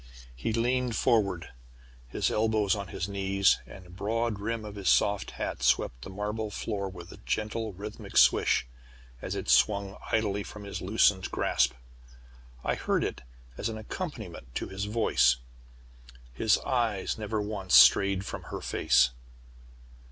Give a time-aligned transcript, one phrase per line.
[0.35, 1.49] He leaned forward,
[2.07, 6.09] his elbows on his knees, and the broad brim of his soft hat swept the
[6.09, 8.65] marble floor with a gentle rhythmic swish,
[9.21, 11.73] as it swung idly from his loosened grasp.
[12.63, 13.21] I heard it
[13.59, 15.35] as an accompaniment to his voice.
[16.33, 19.11] His eyes never once strayed from her face.